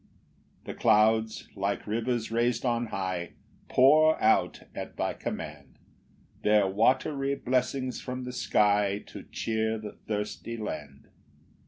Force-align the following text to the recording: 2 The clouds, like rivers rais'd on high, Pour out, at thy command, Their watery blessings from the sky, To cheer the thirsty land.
2 0.65 0.71
The 0.71 0.73
clouds, 0.79 1.47
like 1.55 1.85
rivers 1.85 2.31
rais'd 2.31 2.65
on 2.65 2.87
high, 2.87 3.33
Pour 3.69 4.19
out, 4.19 4.63
at 4.73 4.97
thy 4.97 5.13
command, 5.13 5.77
Their 6.41 6.65
watery 6.65 7.35
blessings 7.35 8.01
from 8.01 8.23
the 8.23 8.33
sky, 8.33 9.03
To 9.05 9.21
cheer 9.31 9.77
the 9.77 9.91
thirsty 10.07 10.57
land. 10.57 11.09